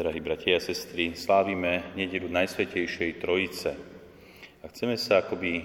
Drahí 0.00 0.16
bratia 0.24 0.56
a 0.56 0.64
sestry, 0.64 1.12
slávime 1.12 1.92
nedelu 1.92 2.24
Najsvetejšej 2.24 3.20
Trojice 3.20 3.76
a 4.64 4.72
chceme 4.72 4.96
sa 4.96 5.20
akoby 5.20 5.60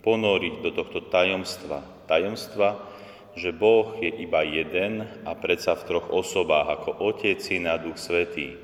ponoriť 0.00 0.54
do 0.64 0.72
tohto 0.72 1.12
tajomstva. 1.12 2.08
Tajomstva, 2.08 2.80
že 3.36 3.52
Boh 3.52 3.92
je 4.00 4.08
iba 4.08 4.40
jeden 4.40 5.04
a 5.28 5.36
predsa 5.36 5.76
v 5.76 5.84
troch 5.84 6.08
osobách, 6.08 6.80
ako 6.80 6.96
Otec, 7.12 7.36
Syn 7.36 7.68
a 7.68 7.76
Duch 7.76 8.00
Svetý. 8.00 8.56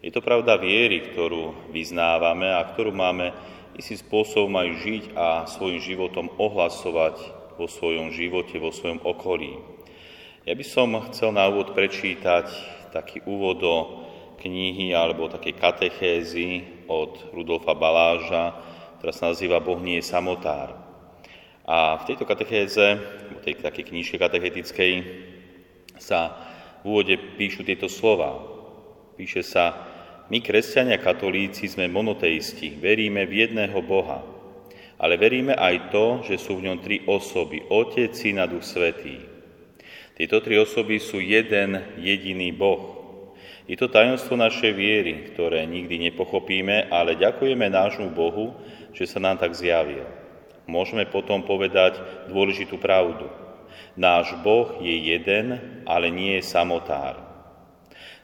Je 0.00 0.08
to 0.08 0.24
pravda 0.24 0.56
viery, 0.56 1.12
ktorú 1.12 1.68
vyznávame 1.68 2.48
a 2.48 2.64
ktorú 2.64 2.88
máme 2.88 3.36
istým 3.76 4.00
spôsobom 4.00 4.56
aj 4.64 4.80
žiť 4.80 5.04
a 5.12 5.44
svojim 5.44 5.84
životom 5.84 6.32
ohlasovať 6.40 7.20
vo 7.60 7.68
svojom 7.68 8.16
živote, 8.16 8.56
vo 8.56 8.72
svojom 8.72 9.04
okolí. 9.04 9.60
Ja 10.48 10.56
by 10.56 10.64
som 10.64 11.04
chcel 11.12 11.36
na 11.36 11.52
úvod 11.52 11.76
prečítať 11.76 12.48
taký 12.96 13.20
úvod 13.28 13.60
do 13.60 14.03
knihy 14.40 14.94
alebo 14.94 15.30
také 15.30 15.54
katechézy 15.54 16.84
od 16.88 17.34
Rudolfa 17.34 17.74
Baláža, 17.74 18.56
ktorá 18.98 19.12
sa 19.12 19.30
nazýva 19.32 19.60
Boh 19.60 19.78
nie 19.80 20.00
je 20.00 20.08
samotár. 20.08 20.74
A 21.64 21.96
v 22.00 22.06
tejto 22.12 22.28
katechéze, 22.28 23.00
v 23.32 23.40
tej 23.40 23.56
takej 23.60 23.84
knižke 23.88 24.16
katechetickej, 24.20 24.92
sa 25.96 26.36
v 26.84 26.92
úvode 26.92 27.16
píšu 27.40 27.64
tieto 27.64 27.88
slova. 27.88 28.36
Píše 29.16 29.40
sa, 29.40 29.64
my 30.28 30.40
kresťania 30.40 31.00
katolíci 31.00 31.68
sme 31.68 31.88
monoteisti, 31.88 32.76
veríme 32.76 33.28
v 33.28 33.44
jedného 33.44 33.76
Boha, 33.84 34.24
ale 34.96 35.20
veríme 35.20 35.52
aj 35.52 35.92
to, 35.92 36.24
že 36.24 36.40
sú 36.40 36.60
v 36.60 36.68
ňom 36.68 36.78
tri 36.80 37.04
osoby, 37.04 37.64
Otec, 37.68 38.12
Syn 38.16 38.40
a 38.40 38.48
Duch 38.48 38.64
Svetý. 38.64 39.20
Tieto 40.14 40.38
tri 40.38 40.56
osoby 40.56 41.02
sú 41.02 41.18
jeden 41.18 41.98
jediný 41.98 42.54
Boh. 42.54 42.93
Je 43.64 43.80
to 43.80 43.88
tajomstvo 43.88 44.36
našej 44.36 44.76
viery, 44.76 45.32
ktoré 45.32 45.64
nikdy 45.64 46.12
nepochopíme, 46.12 46.92
ale 46.92 47.16
ďakujeme 47.16 47.64
nášmu 47.72 48.12
Bohu, 48.12 48.52
že 48.92 49.08
sa 49.08 49.16
nám 49.16 49.40
tak 49.40 49.56
zjavil. 49.56 50.04
Môžeme 50.68 51.08
potom 51.08 51.40
povedať 51.40 51.96
dôležitú 52.28 52.76
pravdu. 52.76 53.24
Náš 53.96 54.36
Boh 54.44 54.80
je 54.84 55.16
jeden, 55.16 55.80
ale 55.88 56.12
nie 56.12 56.36
je 56.40 56.44
samotár. 56.44 57.20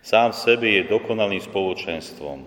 Sám 0.04 0.36
v 0.36 0.40
sebe 0.44 0.66
je 0.68 0.88
dokonalým 0.88 1.40
spoločenstvom. 1.40 2.44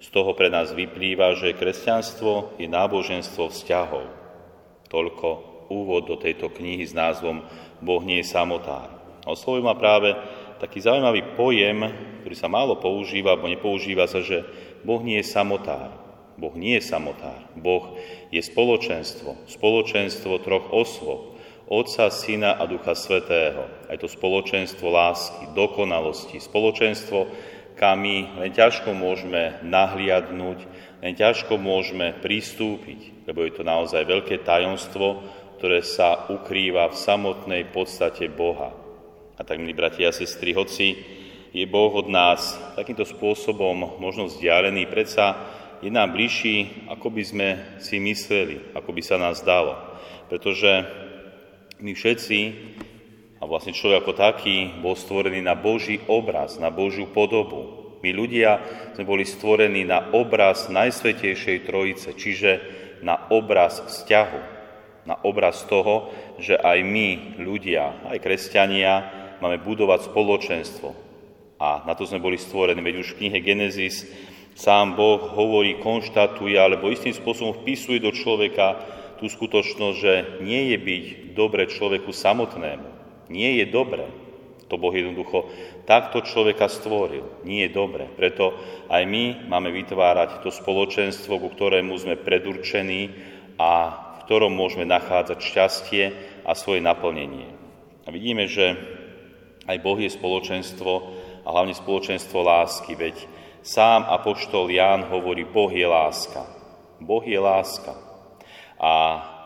Z 0.00 0.08
toho 0.08 0.32
pre 0.32 0.48
nás 0.48 0.72
vyplýva, 0.72 1.36
že 1.36 1.56
kresťanstvo 1.56 2.56
je 2.56 2.68
náboženstvo 2.68 3.52
vzťahov. 3.52 4.08
Toľko 4.88 5.28
úvod 5.68 6.08
do 6.08 6.16
tejto 6.16 6.48
knihy 6.48 6.88
s 6.88 6.96
názvom 6.96 7.44
Boh 7.84 8.00
nie 8.00 8.24
je 8.24 8.32
samotár. 8.32 8.88
Oslovujem 9.28 9.68
ma 9.68 9.76
práve 9.76 10.16
taký 10.60 10.84
zaujímavý 10.84 11.34
pojem, 11.40 11.88
ktorý 12.20 12.36
sa 12.36 12.52
málo 12.52 12.76
používa, 12.76 13.32
alebo 13.32 13.48
nepoužíva 13.48 14.04
sa, 14.04 14.20
že 14.20 14.44
Boh 14.84 15.00
nie 15.00 15.24
je 15.24 15.32
samotár. 15.32 15.96
Boh 16.36 16.52
nie 16.56 16.76
je 16.76 16.84
samotár. 16.84 17.40
Boh 17.56 17.96
je 18.28 18.40
spoločenstvo. 18.40 19.48
Spoločenstvo 19.48 20.40
troch 20.44 20.68
osôb. 20.72 21.40
Otca, 21.70 22.10
Syna 22.10 22.58
a 22.58 22.66
Ducha 22.66 22.98
Svetého. 22.98 23.68
Aj 23.86 23.96
to 23.96 24.10
spoločenstvo 24.10 24.90
lásky, 24.90 25.54
dokonalosti. 25.54 26.42
Spoločenstvo, 26.42 27.30
kam 27.78 28.02
my 28.02 28.42
len 28.42 28.50
ťažko 28.50 28.90
môžeme 28.90 29.62
nahliadnúť, 29.62 30.58
len 31.00 31.12
ťažko 31.14 31.56
môžeme 31.56 32.18
pristúpiť, 32.18 33.24
lebo 33.28 33.46
je 33.46 33.52
to 33.54 33.62
naozaj 33.62 34.02
veľké 34.02 34.42
tajomstvo, 34.42 35.22
ktoré 35.62 35.84
sa 35.84 36.26
ukrýva 36.32 36.90
v 36.90 36.96
samotnej 36.96 37.62
podstate 37.70 38.26
Boha. 38.26 38.79
A 39.40 39.44
tak, 39.44 39.56
milí 39.56 39.72
bratia 39.72 40.12
a 40.12 40.12
sestry, 40.12 40.52
hoci 40.52 41.00
je 41.56 41.64
Boh 41.64 41.88
od 41.96 42.12
nás 42.12 42.60
takýmto 42.76 43.08
spôsobom 43.08 43.96
možno 43.96 44.28
vzdialený, 44.28 44.84
predsa 44.84 45.32
je 45.80 45.88
nám 45.88 46.12
bližší, 46.12 46.84
ako 46.92 47.08
by 47.08 47.22
sme 47.24 47.48
si 47.80 47.96
mysleli, 48.04 48.76
ako 48.76 48.92
by 48.92 49.00
sa 49.00 49.16
nás 49.16 49.40
dalo. 49.40 49.80
Pretože 50.28 50.84
my 51.80 51.88
všetci, 51.88 52.38
a 53.40 53.48
vlastne 53.48 53.72
človek 53.72 54.04
ako 54.04 54.12
taký, 54.12 54.76
bol 54.84 54.92
stvorený 54.92 55.40
na 55.40 55.56
Boží 55.56 56.04
obraz, 56.04 56.60
na 56.60 56.68
Božiu 56.68 57.08
podobu. 57.08 57.96
My 58.04 58.12
ľudia 58.12 58.60
sme 58.92 59.08
boli 59.08 59.24
stvorení 59.24 59.88
na 59.88 60.12
obraz 60.12 60.68
Najsvetejšej 60.68 61.64
Trojice, 61.64 62.12
čiže 62.12 62.60
na 63.00 63.16
obraz 63.32 63.80
vzťahu, 63.88 64.40
na 65.08 65.16
obraz 65.24 65.64
toho, 65.64 66.12
že 66.36 66.60
aj 66.60 66.84
my, 66.84 67.40
ľudia, 67.40 68.04
aj 68.04 68.20
kresťania, 68.20 69.19
máme 69.40 69.60
budovať 69.60 70.12
spoločenstvo. 70.12 70.88
A 71.60 71.84
na 71.84 71.92
to 71.92 72.08
sme 72.08 72.24
boli 72.24 72.40
stvorení. 72.40 72.80
Veď 72.80 72.96
už 73.04 73.08
v 73.12 73.18
knihe 73.24 73.38
Genesis 73.44 74.08
sám 74.56 74.96
Boh 74.96 75.20
hovorí, 75.20 75.76
konštatuje, 75.80 76.56
alebo 76.56 76.88
istým 76.88 77.12
spôsobom 77.12 77.60
vpisuje 77.60 78.00
do 78.00 78.12
človeka 78.16 78.80
tú 79.20 79.28
skutočnosť, 79.28 79.96
že 80.00 80.14
nie 80.40 80.72
je 80.72 80.76
byť 80.80 81.04
dobre 81.36 81.68
človeku 81.68 82.08
samotnému. 82.08 82.88
Nie 83.28 83.60
je 83.60 83.66
dobre. 83.68 84.08
To 84.72 84.78
Boh 84.80 84.94
jednoducho 84.94 85.50
takto 85.84 86.22
človeka 86.22 86.70
stvoril. 86.70 87.26
Nie 87.44 87.68
je 87.68 87.76
dobre. 87.76 88.06
Preto 88.06 88.56
aj 88.88 89.02
my 89.04 89.50
máme 89.50 89.68
vytvárať 89.74 90.40
to 90.40 90.48
spoločenstvo, 90.54 91.36
ku 91.36 91.48
ktorému 91.52 91.92
sme 91.98 92.16
predurčení 92.16 93.12
a 93.58 93.70
v 93.92 94.18
ktorom 94.24 94.54
môžeme 94.54 94.86
nachádzať 94.86 95.38
šťastie 95.42 96.04
a 96.46 96.54
svoje 96.54 96.80
naplnenie. 96.80 97.50
A 98.06 98.14
vidíme, 98.14 98.46
že 98.46 98.78
aj 99.70 99.76
Boh 99.78 99.98
je 100.02 100.10
spoločenstvo 100.10 100.92
a 101.46 101.48
hlavne 101.54 101.78
spoločenstvo 101.78 102.42
lásky, 102.42 102.98
veď 102.98 103.16
sám 103.62 104.02
Apoštol 104.10 104.66
Ján 104.66 105.06
hovorí, 105.06 105.46
Boh 105.46 105.70
je 105.70 105.86
láska. 105.86 106.42
Boh 106.98 107.22
je 107.22 107.38
láska. 107.38 107.94
A 108.82 108.92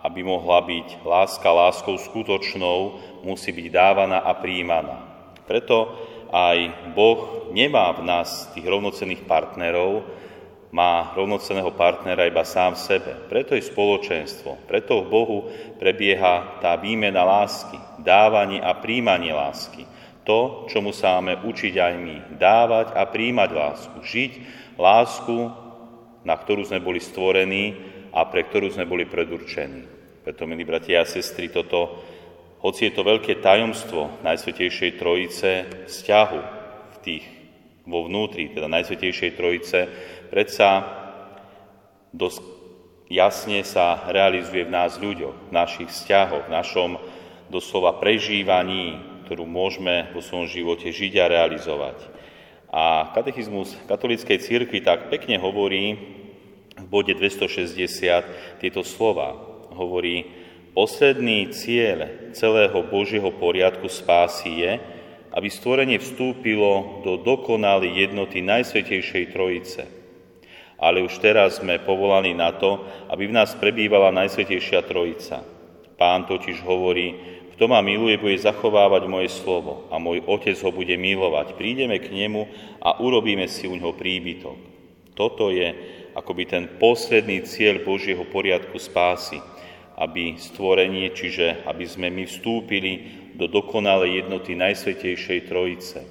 aby 0.05 0.25
mohla 0.25 0.65
byť 0.65 1.05
láska 1.05 1.49
láskou 1.49 1.97
skutočnou, 2.01 3.01
musí 3.25 3.53
byť 3.53 3.67
dávaná 3.73 4.21
a 4.21 4.37
príjmaná. 4.37 5.01
Preto 5.45 5.93
aj 6.33 6.93
Boh 6.97 7.53
nemá 7.53 7.93
v 7.93 8.05
nás 8.05 8.49
tých 8.53 8.65
rovnocenných 8.65 9.29
partnerov, 9.29 10.05
má 10.75 11.15
rovnoceného 11.15 11.71
partnera 11.79 12.27
iba 12.27 12.43
sám 12.43 12.75
v 12.75 12.83
sebe. 12.83 13.13
Preto 13.31 13.55
je 13.55 13.63
spoločenstvo. 13.63 14.67
Preto 14.67 15.07
v 15.07 15.07
Bohu 15.07 15.39
prebieha 15.79 16.59
tá 16.59 16.75
výmena 16.75 17.23
lásky, 17.23 17.79
dávanie 18.03 18.59
a 18.59 18.75
príjmanie 18.75 19.31
lásky 19.31 19.87
to, 20.25 20.67
čomu 20.73 20.91
sa 20.91 21.21
máme 21.21 21.45
učiť 21.45 21.75
aj 21.77 21.95
my. 22.01 22.17
Dávať 22.41 22.97
a 22.97 23.05
príjmať 23.05 23.51
lásku. 23.53 23.97
Žiť 24.01 24.33
lásku, 24.81 25.39
na 26.25 26.35
ktorú 26.35 26.65
sme 26.65 26.81
boli 26.81 26.99
stvorení 26.99 27.77
a 28.11 28.25
pre 28.25 28.49
ktorú 28.49 28.73
sme 28.73 28.89
boli 28.89 29.05
predurčení. 29.05 29.85
Preto, 30.25 30.49
milí 30.49 30.65
bratia 30.65 31.05
a 31.05 31.09
sestry, 31.09 31.53
toto, 31.53 32.01
hoci 32.65 32.89
je 32.89 32.93
to 32.97 33.05
veľké 33.05 33.45
tajomstvo 33.45 34.25
Najsvetejšej 34.25 34.97
Trojice, 34.97 35.51
vzťahu 35.85 36.41
v 36.89 36.97
tých, 37.05 37.25
vo 37.85 38.09
vnútri, 38.09 38.49
teda 38.49 38.65
Najsvetejšej 38.73 39.37
Trojice, 39.37 39.85
predsa 40.33 40.89
dosť 42.17 42.41
jasne 43.13 43.61
sa 43.69 44.09
realizuje 44.09 44.65
v 44.65 44.73
nás 44.73 44.97
ľuďoch, 44.97 45.51
v 45.51 45.53
našich 45.53 45.93
vzťahoch, 45.93 46.49
v 46.49 46.55
našom 46.57 46.91
doslova 47.53 48.01
prežívaní, 48.01 49.14
ktorú 49.25 49.49
môžeme 49.49 50.13
vo 50.13 50.21
svojom 50.21 50.47
živote 50.47 50.93
žiť 50.93 51.13
a 51.19 51.27
realizovať. 51.33 51.99
A 52.75 53.15
katechizmus 53.15 53.73
katolíckej 53.87 54.39
cirkvi 54.43 54.83
tak 54.83 55.09
pekne 55.09 55.39
hovorí 55.39 55.95
v 56.75 56.87
bode 56.91 57.15
260 57.15 58.59
tieto 58.59 58.83
slova. 58.83 59.33
Hovorí, 59.75 60.27
posledný 60.75 61.55
cieľ 61.55 62.31
celého 62.35 62.75
Božieho 62.91 63.31
poriadku 63.31 63.87
spásy 63.87 64.51
je, 64.67 64.73
aby 65.35 65.49
stvorenie 65.51 65.99
vstúpilo 65.99 67.03
do 67.03 67.19
dokonalej 67.19 68.07
jednoty 68.11 68.43
Najsvetejšej 68.43 69.35
Trojice. 69.35 69.83
Ale 70.79 71.03
už 71.03 71.19
teraz 71.23 71.63
sme 71.63 71.83
povolaní 71.83 72.35
na 72.35 72.55
to, 72.55 72.83
aby 73.11 73.31
v 73.31 73.37
nás 73.39 73.55
prebývala 73.55 74.15
Najsvetejšia 74.15 74.83
Trojica. 74.87 75.43
Pán 75.95 76.27
totiž 76.27 76.63
hovorí, 76.67 77.15
kto 77.55 77.71
ma 77.71 77.79
miluje, 77.87 78.19
bude 78.19 78.35
zachovávať 78.35 79.07
moje 79.07 79.31
slovo 79.31 79.87
a 79.95 80.03
môj 80.03 80.27
otec 80.27 80.59
ho 80.59 80.75
bude 80.75 80.99
milovať. 80.99 81.55
Prídeme 81.55 82.03
k 82.03 82.11
nemu 82.11 82.51
a 82.83 82.99
urobíme 82.99 83.47
si 83.47 83.71
u 83.71 83.79
neho 83.79 83.95
príbytok. 83.95 84.59
Toto 85.15 85.55
je 85.55 85.71
akoby 86.19 86.43
ten 86.51 86.65
posledný 86.83 87.47
cieľ 87.47 87.87
Božieho 87.87 88.27
poriadku 88.27 88.75
spásy, 88.83 89.39
aby 89.95 90.35
stvorenie, 90.35 91.15
čiže 91.15 91.63
aby 91.63 91.87
sme 91.87 92.11
my 92.11 92.27
vstúpili 92.27 93.23
do 93.39 93.47
dokonalej 93.47 94.27
jednoty 94.27 94.59
Najsvetejšej 94.59 95.47
Trojice. 95.47 96.03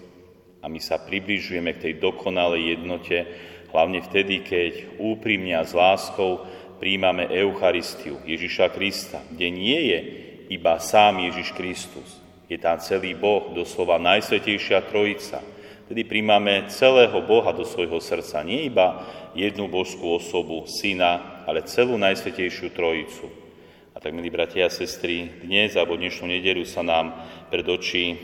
A 0.64 0.72
my 0.72 0.80
sa 0.80 0.96
približujeme 0.96 1.76
k 1.76 1.92
tej 1.92 1.94
dokonalej 2.00 2.80
jednote, 2.80 3.28
hlavne 3.76 4.00
vtedy, 4.00 4.48
keď 4.48 4.96
úprimne 4.96 5.60
a 5.60 5.68
s 5.68 5.76
láskou 5.76 6.48
príjmame 6.80 7.28
Eucharistiu 7.28 8.24
Ježiša 8.24 8.72
Krista, 8.72 9.20
kde 9.28 9.48
nie 9.52 9.80
je 9.92 10.00
iba 10.54 10.78
sám 10.78 11.26
Ježiš 11.26 11.52
Kristus. 11.58 12.22
Je 12.46 12.62
tam 12.62 12.78
celý 12.78 13.18
Boh, 13.18 13.50
doslova 13.58 13.98
Najsvetejšia 13.98 14.86
Trojica. 14.86 15.42
To 15.42 15.92
Vtedy 15.92 16.10
príjmame 16.10 16.72
celého 16.72 17.22
Boha 17.22 17.52
do 17.54 17.68
svojho 17.68 18.00
srdca, 18.00 18.42
nie 18.42 18.72
iba 18.72 19.04
jednu 19.38 19.68
božskú 19.68 20.18
osobu, 20.18 20.66
syna, 20.66 21.44
ale 21.46 21.68
celú 21.68 22.00
Najsvetejšiu 22.00 22.72
Trojicu. 22.72 23.28
A 23.94 24.02
tak, 24.02 24.16
milí 24.16 24.34
bratia 24.34 24.66
a 24.66 24.74
sestry, 24.74 25.44
dnes 25.46 25.78
alebo 25.78 25.94
dnešnú 25.94 26.26
nedelu 26.26 26.66
sa 26.66 26.82
nám 26.82 27.14
pred 27.52 27.68
oči 27.68 28.18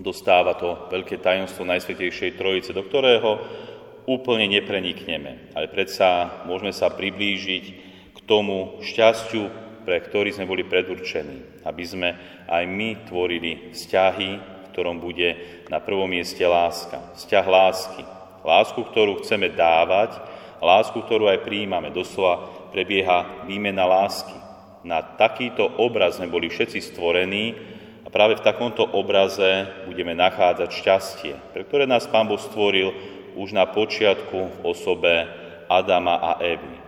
dostáva 0.00 0.56
to 0.56 0.88
veľké 0.90 1.20
tajomstvo 1.20 1.68
Najsvetejšej 1.68 2.40
Trojice, 2.40 2.72
do 2.72 2.82
ktorého 2.82 3.38
úplne 4.08 4.48
neprenikneme. 4.48 5.52
Ale 5.54 5.68
predsa 5.68 6.42
môžeme 6.48 6.72
sa 6.72 6.90
priblížiť 6.90 7.64
k 8.16 8.18
tomu 8.24 8.80
šťastiu, 8.82 9.69
pre 9.84 10.00
ktorý 10.00 10.34
sme 10.34 10.48
boli 10.48 10.64
predurčení. 10.64 11.62
Aby 11.64 11.84
sme 11.84 12.08
aj 12.46 12.64
my 12.66 13.06
tvorili 13.08 13.72
vzťahy, 13.74 14.30
v 14.38 14.66
ktorom 14.72 15.02
bude 15.02 15.62
na 15.68 15.82
prvom 15.82 16.08
mieste 16.08 16.42
láska. 16.46 17.14
Vzťah 17.18 17.46
lásky. 17.46 18.02
Lásku, 18.40 18.80
ktorú 18.80 19.20
chceme 19.20 19.52
dávať, 19.52 20.16
lásku, 20.64 20.96
ktorú 20.96 21.28
aj 21.28 21.44
prijímame. 21.44 21.92
Doslova 21.92 22.68
prebieha 22.72 23.44
výmena 23.44 23.84
lásky. 23.84 24.36
Na 24.80 25.04
takýto 25.04 25.68
obraz 25.76 26.16
sme 26.16 26.32
boli 26.32 26.48
všetci 26.48 26.80
stvorení 26.80 27.52
a 28.00 28.08
práve 28.08 28.40
v 28.40 28.44
takomto 28.44 28.80
obraze 28.96 29.68
budeme 29.84 30.16
nachádzať 30.16 30.70
šťastie, 30.72 31.34
pre 31.52 31.68
ktoré 31.68 31.84
nás 31.84 32.08
Pán 32.08 32.24
Boh 32.24 32.40
stvoril 32.40 32.96
už 33.36 33.52
na 33.52 33.68
počiatku 33.68 34.38
v 34.40 34.56
osobe 34.64 35.28
Adama 35.68 36.16
a 36.16 36.32
Evy. 36.40 36.80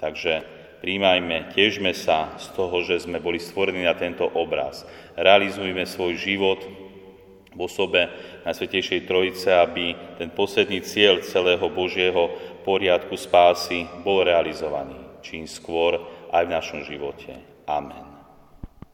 Takže 0.00 0.55
príjmajme, 0.86 1.50
tiežme 1.50 1.90
sa 1.90 2.38
z 2.38 2.54
toho, 2.54 2.86
že 2.86 3.02
sme 3.02 3.18
boli 3.18 3.42
stvorení 3.42 3.82
na 3.82 3.98
tento 3.98 4.22
obraz. 4.22 4.86
Realizujme 5.18 5.82
svoj 5.82 6.14
život 6.14 6.62
v 7.50 7.58
osobe 7.58 8.06
Najsvetejšej 8.46 9.10
Trojice, 9.10 9.50
aby 9.50 9.98
ten 10.14 10.30
posledný 10.30 10.86
cieľ 10.86 11.26
celého 11.26 11.66
Božieho 11.74 12.30
poriadku 12.62 13.18
spásy 13.18 13.90
bol 14.06 14.22
realizovaný 14.22 15.06
čím 15.26 15.50
skôr 15.50 15.98
aj 16.30 16.46
v 16.46 16.54
našom 16.54 16.80
živote. 16.86 17.34
Amen. 17.66 18.15